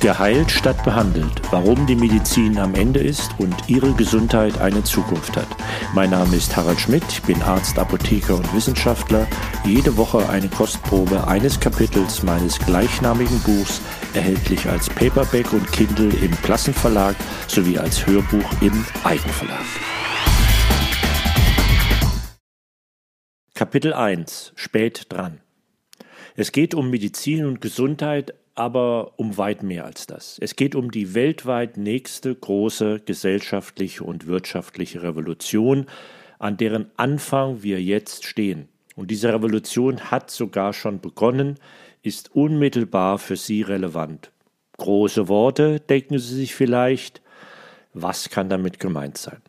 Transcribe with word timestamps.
Geheilt 0.00 0.50
statt 0.50 0.82
behandelt. 0.82 1.42
Warum 1.50 1.86
die 1.86 1.94
Medizin 1.94 2.58
am 2.58 2.74
Ende 2.74 3.00
ist 3.00 3.32
und 3.36 3.54
Ihre 3.68 3.92
Gesundheit 3.92 4.58
eine 4.58 4.82
Zukunft 4.82 5.36
hat. 5.36 5.46
Mein 5.94 6.08
Name 6.08 6.36
ist 6.36 6.56
Harald 6.56 6.80
Schmidt, 6.80 7.04
ich 7.10 7.20
bin 7.20 7.42
Arzt, 7.42 7.78
Apotheker 7.78 8.36
und 8.36 8.54
Wissenschaftler. 8.54 9.26
Jede 9.62 9.98
Woche 9.98 10.26
eine 10.30 10.48
Kostprobe 10.48 11.28
eines 11.28 11.60
Kapitels 11.60 12.22
meines 12.22 12.58
gleichnamigen 12.58 13.38
Buchs, 13.40 13.82
erhältlich 14.14 14.66
als 14.66 14.88
Paperback 14.88 15.52
und 15.52 15.70
Kindle 15.70 16.08
im 16.24 16.30
Klassenverlag 16.40 17.14
sowie 17.46 17.76
als 17.76 18.06
Hörbuch 18.06 18.50
im 18.62 18.86
Eigenverlag. 19.04 19.66
Kapitel 23.52 23.92
1 23.92 24.52
Spät 24.54 25.12
dran. 25.12 25.42
Es 26.36 26.52
geht 26.52 26.74
um 26.74 26.88
Medizin 26.88 27.44
und 27.44 27.60
Gesundheit, 27.60 28.32
aber 28.60 29.14
um 29.16 29.38
weit 29.38 29.62
mehr 29.62 29.86
als 29.86 30.06
das. 30.06 30.36
Es 30.38 30.54
geht 30.54 30.74
um 30.74 30.90
die 30.90 31.14
weltweit 31.14 31.78
nächste 31.78 32.34
große 32.34 33.00
gesellschaftliche 33.06 34.04
und 34.04 34.26
wirtschaftliche 34.26 35.02
Revolution, 35.02 35.86
an 36.38 36.58
deren 36.58 36.90
Anfang 36.98 37.62
wir 37.62 37.82
jetzt 37.82 38.26
stehen. 38.26 38.68
Und 38.96 39.10
diese 39.10 39.32
Revolution 39.32 40.10
hat 40.10 40.30
sogar 40.30 40.74
schon 40.74 41.00
begonnen, 41.00 41.54
ist 42.02 42.36
unmittelbar 42.36 43.18
für 43.18 43.36
Sie 43.36 43.62
relevant. 43.62 44.30
Große 44.76 45.26
Worte, 45.28 45.80
denken 45.80 46.18
Sie 46.18 46.34
sich 46.34 46.54
vielleicht. 46.54 47.22
Was 47.94 48.28
kann 48.28 48.50
damit 48.50 48.78
gemeint 48.78 49.16
sein? 49.16 49.40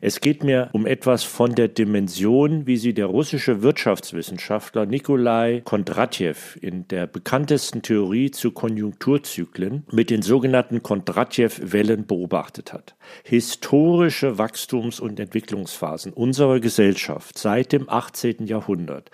Es 0.00 0.20
geht 0.20 0.44
mir 0.44 0.68
um 0.72 0.86
etwas 0.86 1.24
von 1.24 1.54
der 1.54 1.68
Dimension, 1.68 2.66
wie 2.66 2.76
sie 2.76 2.94
der 2.94 3.06
russische 3.06 3.62
Wirtschaftswissenschaftler 3.62 4.86
Nikolai 4.86 5.62
Kondratjew 5.64 6.34
in 6.60 6.86
der 6.88 7.06
bekanntesten 7.06 7.82
Theorie 7.82 8.30
zu 8.30 8.52
Konjunkturzyklen 8.52 9.84
mit 9.90 10.10
den 10.10 10.22
sogenannten 10.22 10.82
Kondratjew-Wellen 10.82 12.06
beobachtet 12.06 12.72
hat. 12.72 12.96
Historische 13.24 14.38
Wachstums- 14.38 15.00
und 15.00 15.18
Entwicklungsphasen 15.18 16.12
unserer 16.12 16.60
Gesellschaft 16.60 17.38
seit 17.38 17.72
dem 17.72 17.88
18. 17.88 18.46
Jahrhundert 18.46 19.10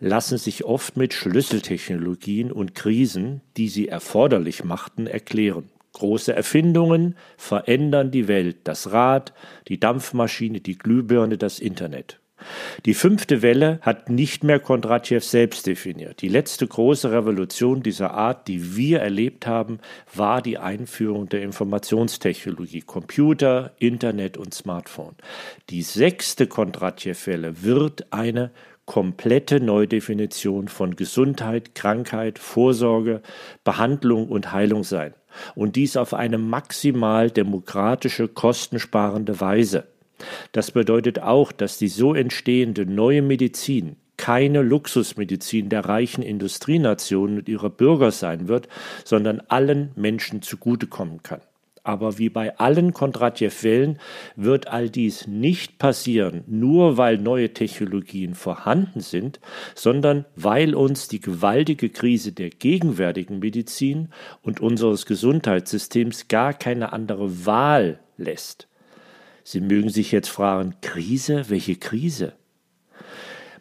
lassen 0.00 0.38
sich 0.38 0.64
oft 0.64 0.96
mit 0.96 1.14
Schlüsseltechnologien 1.14 2.52
und 2.52 2.74
Krisen, 2.74 3.40
die 3.56 3.68
sie 3.68 3.88
erforderlich 3.88 4.64
machten, 4.64 5.06
erklären. 5.06 5.70
Große 5.94 6.34
Erfindungen 6.34 7.16
verändern 7.36 8.10
die 8.10 8.28
Welt, 8.28 8.58
das 8.64 8.92
Rad, 8.92 9.32
die 9.68 9.80
Dampfmaschine, 9.80 10.60
die 10.60 10.76
Glühbirne, 10.76 11.38
das 11.38 11.58
Internet. 11.58 12.20
Die 12.84 12.94
fünfte 12.94 13.42
Welle 13.42 13.78
hat 13.80 14.10
nicht 14.10 14.44
mehr 14.44 14.58
Kondratjew 14.58 15.20
selbst 15.20 15.66
definiert. 15.66 16.20
Die 16.20 16.28
letzte 16.28 16.66
große 16.66 17.10
Revolution 17.10 17.82
dieser 17.82 18.12
Art, 18.12 18.48
die 18.48 18.76
wir 18.76 19.00
erlebt 19.00 19.46
haben, 19.46 19.78
war 20.12 20.42
die 20.42 20.58
Einführung 20.58 21.28
der 21.28 21.42
Informationstechnologie, 21.42 22.82
Computer, 22.82 23.72
Internet 23.78 24.36
und 24.36 24.52
Smartphone. 24.52 25.14
Die 25.70 25.82
sechste 25.82 26.46
Kondratjew-Welle 26.46 27.62
wird 27.62 28.12
eine 28.12 28.50
komplette 28.86 29.60
Neudefinition 29.60 30.68
von 30.68 30.96
Gesundheit, 30.96 31.74
Krankheit, 31.74 32.38
Vorsorge, 32.38 33.22
Behandlung 33.64 34.28
und 34.28 34.52
Heilung 34.52 34.84
sein 34.84 35.14
und 35.54 35.76
dies 35.76 35.96
auf 35.96 36.14
eine 36.14 36.38
maximal 36.38 37.30
demokratische, 37.30 38.28
kostensparende 38.28 39.40
Weise. 39.40 39.86
Das 40.52 40.70
bedeutet 40.70 41.20
auch, 41.20 41.52
dass 41.52 41.78
die 41.78 41.88
so 41.88 42.14
entstehende 42.14 42.86
neue 42.86 43.22
Medizin 43.22 43.96
keine 44.16 44.62
Luxusmedizin 44.62 45.68
der 45.68 45.86
reichen 45.86 46.22
Industrienationen 46.22 47.38
und 47.38 47.48
ihrer 47.48 47.70
Bürger 47.70 48.12
sein 48.12 48.46
wird, 48.48 48.68
sondern 49.04 49.40
allen 49.48 49.90
Menschen 49.96 50.40
zugutekommen 50.40 51.22
kann. 51.22 51.40
Aber 51.84 52.16
wie 52.18 52.30
bei 52.30 52.58
allen 52.58 52.94
Kondratjew-Wellen 52.94 53.98
wird 54.36 54.68
all 54.68 54.88
dies 54.88 55.26
nicht 55.26 55.78
passieren, 55.78 56.42
nur 56.46 56.96
weil 56.96 57.18
neue 57.18 57.52
Technologien 57.52 58.34
vorhanden 58.34 59.00
sind, 59.00 59.38
sondern 59.74 60.24
weil 60.34 60.74
uns 60.74 61.08
die 61.08 61.20
gewaltige 61.20 61.90
Krise 61.90 62.32
der 62.32 62.48
gegenwärtigen 62.48 63.38
Medizin 63.38 64.08
und 64.40 64.60
unseres 64.60 65.04
Gesundheitssystems 65.04 66.28
gar 66.28 66.54
keine 66.54 66.94
andere 66.94 67.44
Wahl 67.44 68.00
lässt. 68.16 68.66
Sie 69.42 69.60
mögen 69.60 69.90
sich 69.90 70.10
jetzt 70.10 70.30
fragen, 70.30 70.76
Krise? 70.80 71.50
Welche 71.50 71.76
Krise? 71.76 72.32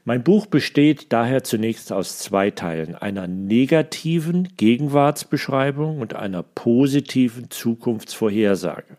Mein 0.06 0.22
Buch 0.22 0.48
besteht 0.48 1.14
daher 1.14 1.46
zunächst 1.46 1.94
aus 1.94 2.18
zwei 2.18 2.52
Teilen, 2.52 2.96
einer 2.96 3.26
negativen 3.26 4.50
Gegenwartsbeschreibung 4.58 6.02
und 6.02 6.14
einer 6.14 6.44
positiven 6.44 7.50
Zukunftsvorhersage. 7.50 8.98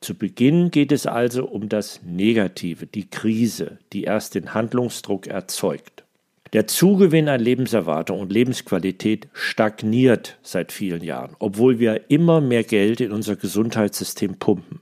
Zu 0.00 0.14
Beginn 0.14 0.70
geht 0.70 0.92
es 0.92 1.06
also 1.06 1.46
um 1.46 1.70
das 1.70 2.02
Negative, 2.04 2.86
die 2.86 3.08
Krise, 3.08 3.78
die 3.94 4.04
erst 4.04 4.34
den 4.34 4.52
Handlungsdruck 4.52 5.26
erzeugt. 5.26 6.04
Der 6.52 6.66
Zugewinn 6.66 7.30
an 7.30 7.40
Lebenserwartung 7.40 8.20
und 8.20 8.30
Lebensqualität 8.30 9.28
stagniert 9.32 10.36
seit 10.42 10.72
vielen 10.72 11.02
Jahren, 11.02 11.36
obwohl 11.38 11.78
wir 11.78 12.10
immer 12.10 12.42
mehr 12.42 12.64
Geld 12.64 13.00
in 13.00 13.12
unser 13.12 13.36
Gesundheitssystem 13.36 14.36
pumpen. 14.38 14.80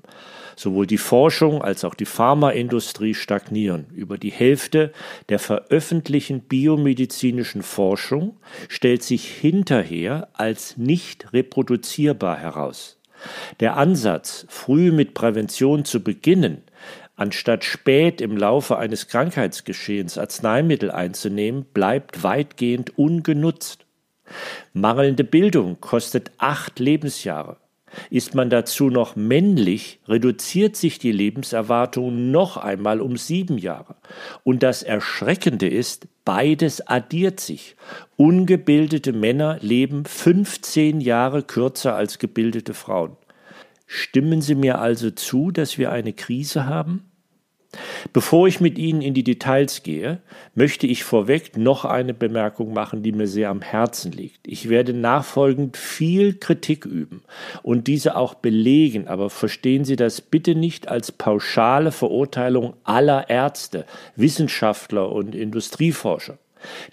Sowohl 0.56 0.86
die 0.86 0.98
Forschung 0.98 1.60
als 1.60 1.84
auch 1.84 1.94
die 1.94 2.06
Pharmaindustrie 2.06 3.14
stagnieren. 3.14 3.86
Über 3.94 4.16
die 4.16 4.32
Hälfte 4.32 4.90
der 5.28 5.38
veröffentlichten 5.38 6.40
biomedizinischen 6.40 7.62
Forschung 7.62 8.38
stellt 8.68 9.02
sich 9.02 9.28
hinterher 9.28 10.28
als 10.32 10.78
nicht 10.78 11.32
reproduzierbar 11.34 12.38
heraus. 12.38 12.98
Der 13.60 13.76
Ansatz, 13.76 14.46
früh 14.48 14.92
mit 14.92 15.12
Prävention 15.12 15.84
zu 15.84 16.02
beginnen, 16.02 16.62
anstatt 17.16 17.64
spät 17.64 18.22
im 18.22 18.36
Laufe 18.36 18.78
eines 18.78 19.08
Krankheitsgeschehens 19.08 20.16
Arzneimittel 20.16 20.90
einzunehmen, 20.90 21.66
bleibt 21.74 22.22
weitgehend 22.22 22.98
ungenutzt. 22.98 23.84
Mangelnde 24.72 25.24
Bildung 25.24 25.80
kostet 25.80 26.30
acht 26.38 26.78
Lebensjahre. 26.78 27.58
Ist 28.10 28.34
man 28.34 28.50
dazu 28.50 28.90
noch 28.90 29.16
männlich, 29.16 30.00
reduziert 30.08 30.76
sich 30.76 30.98
die 30.98 31.12
Lebenserwartung 31.12 32.30
noch 32.30 32.56
einmal 32.56 33.00
um 33.00 33.16
sieben 33.16 33.58
Jahre. 33.58 33.96
Und 34.44 34.62
das 34.62 34.82
Erschreckende 34.82 35.68
ist, 35.68 36.08
beides 36.24 36.86
addiert 36.86 37.40
sich. 37.40 37.76
Ungebildete 38.16 39.12
Männer 39.12 39.58
leben 39.60 40.04
15 40.04 41.00
Jahre 41.00 41.42
kürzer 41.42 41.94
als 41.94 42.18
gebildete 42.18 42.74
Frauen. 42.74 43.16
Stimmen 43.86 44.42
Sie 44.42 44.54
mir 44.56 44.80
also 44.80 45.10
zu, 45.10 45.50
dass 45.50 45.78
wir 45.78 45.92
eine 45.92 46.12
Krise 46.12 46.66
haben? 46.66 47.04
Bevor 48.12 48.48
ich 48.48 48.60
mit 48.60 48.78
Ihnen 48.78 49.02
in 49.02 49.14
die 49.14 49.24
Details 49.24 49.82
gehe, 49.82 50.20
möchte 50.54 50.86
ich 50.86 51.04
vorweg 51.04 51.56
noch 51.56 51.84
eine 51.84 52.14
Bemerkung 52.14 52.72
machen, 52.72 53.02
die 53.02 53.12
mir 53.12 53.26
sehr 53.26 53.50
am 53.50 53.62
Herzen 53.62 54.12
liegt. 54.12 54.46
Ich 54.46 54.68
werde 54.68 54.92
nachfolgend 54.92 55.76
viel 55.76 56.34
Kritik 56.34 56.84
üben 56.84 57.22
und 57.62 57.86
diese 57.86 58.16
auch 58.16 58.34
belegen, 58.34 59.08
aber 59.08 59.30
verstehen 59.30 59.84
Sie 59.84 59.96
das 59.96 60.20
bitte 60.20 60.54
nicht 60.54 60.88
als 60.88 61.12
pauschale 61.12 61.92
Verurteilung 61.92 62.74
aller 62.84 63.28
Ärzte, 63.30 63.86
Wissenschaftler 64.16 65.10
und 65.12 65.34
Industrieforscher. 65.34 66.38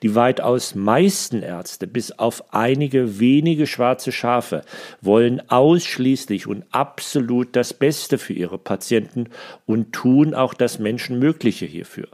Die 0.02 0.16
weitaus 0.16 0.76
meisten 0.76 1.42
Ärzte, 1.42 1.88
bis 1.88 2.12
auf 2.12 2.54
einige 2.54 3.20
wenige 3.20 3.68
schwarze 3.68 4.12
Schafe, 4.12 4.64
wollen 5.02 5.42
ausschließlich 5.50 6.48
und 6.48 6.66
absolut 6.72 7.56
das 7.56 7.74
Beste 7.74 8.18
für 8.18 8.34
ihre 8.34 8.58
Patienten 8.58 9.30
und 9.66 9.94
tun 9.94 10.34
auch 10.34 10.54
das 10.54 10.80
Menschenmögliche 10.80 11.66
hierfür. 11.66 12.08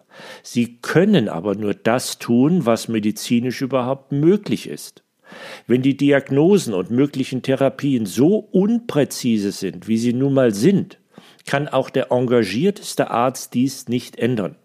Sie 0.44 0.78
können 0.82 1.30
aber 1.30 1.56
nur 1.56 1.74
das 1.74 2.20
tun, 2.20 2.66
was 2.66 2.88
medizinisch 2.88 3.62
überhaupt 3.62 4.12
möglich 4.12 4.68
ist. 4.68 5.04
Wenn 5.68 5.82
die 5.82 5.98
Diagnosen 5.98 6.74
und 6.74 6.92
möglichen 6.92 7.42
Therapien 7.42 8.06
so 8.06 8.38
unpräzise 8.38 9.52
sind, 9.52 9.88
wie 9.88 9.98
sie 9.98 10.14
nun 10.14 10.34
mal 10.34 10.54
sind, 10.54 11.00
kann 11.46 11.68
auch 11.68 11.90
der 11.90 12.12
engagierteste 12.12 13.12
Arzt 13.12 13.54
dies 13.54 13.88
nicht 13.88 14.18
ändern. 14.18 14.56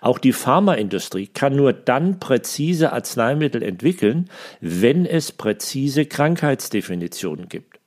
Auch 0.00 0.18
die 0.18 0.32
Pharmaindustrie 0.32 1.26
kann 1.26 1.56
nur 1.56 1.72
dann 1.72 2.18
präzise 2.20 2.92
Arzneimittel 2.92 3.62
entwickeln, 3.62 4.30
wenn 4.60 5.06
es 5.06 5.32
präzise 5.32 6.06
Krankheitsdefinitionen 6.06 7.48
gibt. 7.48 7.78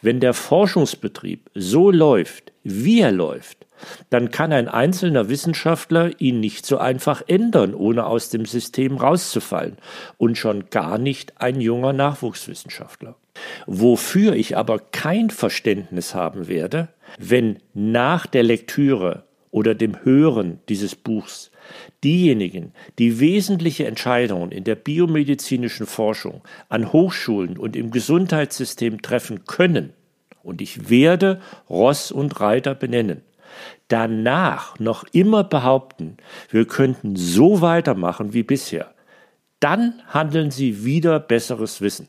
Wenn 0.00 0.20
der 0.20 0.34
Forschungsbetrieb 0.34 1.50
so 1.54 1.90
läuft, 1.90 2.52
wie 2.62 3.00
er 3.00 3.12
läuft, 3.12 3.66
dann 4.10 4.30
kann 4.30 4.52
ein 4.52 4.68
einzelner 4.68 5.28
Wissenschaftler 5.28 6.20
ihn 6.20 6.40
nicht 6.40 6.66
so 6.66 6.78
einfach 6.78 7.22
ändern, 7.26 7.74
ohne 7.74 8.06
aus 8.06 8.28
dem 8.30 8.44
System 8.44 8.96
rauszufallen, 8.96 9.76
und 10.16 10.36
schon 10.36 10.70
gar 10.70 10.98
nicht 10.98 11.40
ein 11.40 11.60
junger 11.60 11.92
Nachwuchswissenschaftler. 11.92 13.16
Wofür 13.66 14.34
ich 14.34 14.56
aber 14.56 14.78
kein 14.78 15.30
Verständnis 15.30 16.14
haben 16.14 16.48
werde, 16.48 16.88
wenn 17.18 17.58
nach 17.72 18.26
der 18.26 18.42
Lektüre 18.42 19.27
oder 19.58 19.74
dem 19.74 20.04
Hören 20.04 20.60
dieses 20.68 20.94
Buchs 20.94 21.50
diejenigen, 22.04 22.72
die 23.00 23.18
wesentliche 23.18 23.88
Entscheidungen 23.88 24.52
in 24.52 24.62
der 24.62 24.76
biomedizinischen 24.76 25.86
Forschung 25.86 26.42
an 26.68 26.92
Hochschulen 26.92 27.58
und 27.58 27.74
im 27.74 27.90
Gesundheitssystem 27.90 29.02
treffen 29.02 29.44
können, 29.46 29.92
und 30.44 30.62
ich 30.62 30.88
werde 30.88 31.40
Ross 31.68 32.12
und 32.12 32.40
Reiter 32.40 32.76
benennen, 32.76 33.22
danach 33.88 34.78
noch 34.78 35.04
immer 35.10 35.42
behaupten, 35.42 36.18
wir 36.50 36.64
könnten 36.64 37.16
so 37.16 37.60
weitermachen 37.60 38.32
wie 38.32 38.44
bisher, 38.44 38.94
dann 39.58 40.00
handeln 40.06 40.52
sie 40.52 40.84
wieder 40.84 41.18
besseres 41.18 41.80
Wissen. 41.80 42.08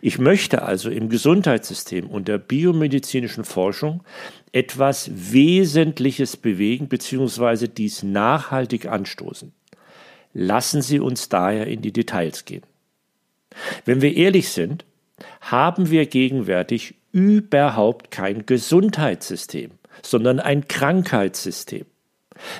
Ich 0.00 0.18
möchte 0.18 0.62
also 0.62 0.90
im 0.90 1.08
Gesundheitssystem 1.08 2.08
und 2.08 2.28
der 2.28 2.38
biomedizinischen 2.38 3.44
Forschung 3.44 4.02
etwas 4.52 5.10
Wesentliches 5.12 6.36
bewegen 6.36 6.88
bzw. 6.88 7.68
dies 7.68 8.02
nachhaltig 8.02 8.86
anstoßen. 8.86 9.52
Lassen 10.32 10.82
Sie 10.82 11.00
uns 11.00 11.28
daher 11.28 11.66
in 11.66 11.82
die 11.82 11.92
Details 11.92 12.44
gehen. 12.44 12.62
Wenn 13.84 14.02
wir 14.02 14.14
ehrlich 14.16 14.50
sind, 14.50 14.84
haben 15.40 15.90
wir 15.90 16.06
gegenwärtig 16.06 16.94
überhaupt 17.12 18.10
kein 18.10 18.44
Gesundheitssystem, 18.44 19.70
sondern 20.02 20.40
ein 20.40 20.68
Krankheitssystem. 20.68 21.86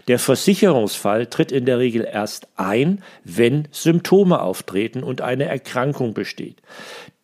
Der 0.08 0.18
Versicherungsfall 0.18 1.26
tritt 1.26 1.52
in 1.52 1.66
der 1.66 1.78
Regel 1.78 2.06
erst 2.10 2.48
ein, 2.56 3.02
wenn 3.24 3.68
Symptome 3.70 4.40
auftreten 4.40 5.02
und 5.02 5.20
eine 5.20 5.44
Erkrankung 5.44 6.14
besteht. 6.14 6.62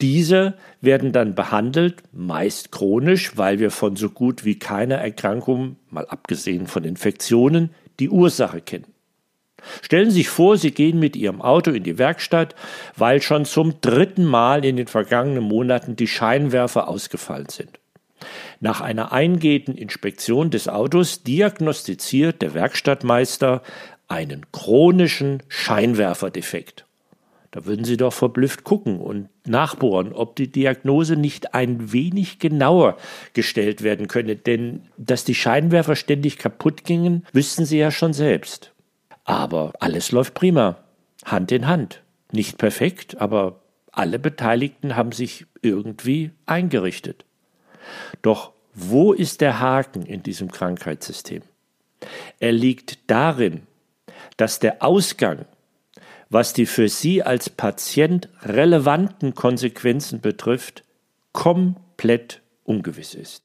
Diese 0.01 0.55
werden 0.81 1.13
dann 1.13 1.35
behandelt, 1.35 2.03
meist 2.13 2.73
chronisch, 2.73 3.37
weil 3.37 3.59
wir 3.59 3.71
von 3.71 3.97
so 3.97 4.11
gut 4.11 4.45
wie 4.45 4.59
keiner 4.59 4.97
Erkrankung, 4.97 5.77
mal 5.91 6.07
abgesehen 6.07 6.67
von 6.67 6.85
Infektionen, 6.85 7.71
die 8.01 8.11
Ursache 8.11 8.61
kennen. 8.61 8.87
Stellen 9.81 10.11
Sie 10.11 10.19
sich 10.19 10.29
vor, 10.29 10.57
Sie 10.57 10.73
gehen 10.73 10.99
mit 10.99 11.15
Ihrem 11.15 11.41
Auto 11.41 11.71
in 11.71 11.85
die 11.85 11.99
Werkstatt, 11.99 12.55
weil 12.97 13.23
schon 13.23 13.45
zum 13.45 13.81
dritten 13.81 14.25
Mal 14.25 14.65
in 14.65 14.77
den 14.77 14.89
vergangenen 14.89 15.45
Monaten 15.45 15.95
die 15.95 16.09
Scheinwerfer 16.09 16.89
ausgefallen 16.89 17.49
sind. 17.49 17.79
Nach 18.61 18.81
einer 18.81 19.13
eingehenden 19.13 19.77
Inspektion 19.77 20.51
des 20.51 20.69
Autos 20.69 21.23
diagnostiziert 21.23 22.43
der 22.43 22.55
Werkstattmeister 22.55 23.63
einen 24.09 24.47
chronischen 24.53 25.43
Scheinwerferdefekt. 25.49 26.85
Da 27.53 27.67
würden 27.67 27.85
Sie 27.85 27.99
doch 27.99 28.15
verblüfft 28.15 28.65
gucken 28.65 28.99
und 28.99 29.29
nachbohren, 29.47 30.15
ob 30.15 30.37
die 30.37 30.51
Diagnose 30.51 31.17
nicht 31.17 31.55
ein 31.55 31.93
wenig 31.93 32.39
genauer 32.39 32.97
gestellt 33.35 33.83
werden 33.83 34.09
könne, 34.09 34.37
denn 34.37 34.89
dass 34.97 35.25
die 35.25 35.35
Scheinwerfer 35.35 35.95
ständig 35.95 36.39
kaputt 36.39 36.85
gingen, 36.85 37.27
wüssten 37.33 37.67
Sie 37.67 37.79
ja 37.79 37.91
schon 37.91 38.15
selbst. 38.15 38.73
Aber 39.25 39.73
alles 39.81 40.13
läuft 40.13 40.33
prima, 40.33 40.79
Hand 41.25 41.53
in 41.53 41.67
Hand. 41.67 42.03
Nicht 42.33 42.57
perfekt, 42.57 43.21
aber 43.21 43.61
alle 43.93 44.19
Beteiligten 44.19 44.97
haben 44.97 45.13
sich 45.13 45.45
irgendwie 45.61 46.31
eingerichtet. 46.47 47.27
Doch 48.23 48.53
wo 48.75 49.13
ist 49.13 49.41
der 49.41 49.61
Haken 49.61 50.07
in 50.07 50.23
diesem 50.23 50.51
Krankheitssystem? 50.51 51.43
Er 52.41 52.53
liegt 52.53 52.99
darin, 53.11 53.67
dass 54.37 54.59
der 54.59 54.83
Ausgang, 54.83 55.45
was 56.31 56.53
die 56.53 56.67
für 56.67 56.89
Sie 56.89 57.23
als 57.23 57.51
Patient 57.51 58.29
relevanten 58.43 59.35
Konsequenzen 59.35 60.21
betrifft, 60.21 60.85
komplett 61.33 62.41
ungewiss 62.65 63.15
ist. 63.15 63.45